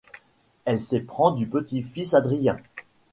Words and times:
Elle 0.65 0.81
s'éprend 0.81 1.29
du 1.29 1.45
petit-fils 1.45 2.15
Adrien. 2.15 2.57